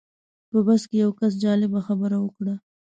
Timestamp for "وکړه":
2.19-2.55